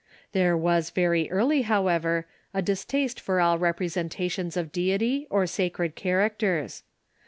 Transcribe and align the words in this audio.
There 0.31 0.57
was 0.57 0.89
very 0.89 1.29
early, 1.29 1.61
however, 1.61 2.25
a 2.55 2.61
distaste 2.63 3.19
for 3.19 3.39
all 3.39 3.59
representations 3.59 4.57
of 4.57 4.71
deity 4.71 5.27
or 5.29 5.45
sacred 5.45 5.93
characters. 5.93 6.81